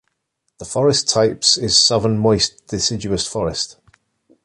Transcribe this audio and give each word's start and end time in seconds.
The 0.57 0.65
forest 0.65 1.09
types 1.09 1.57
is 1.59 1.77
Southern 1.79 2.17
moist 2.17 2.65
deciduous 2.65 3.27
forest. 3.27 3.77